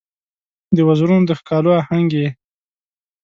[0.75, 2.27] د وزرونو د ښکالو آهنګ یې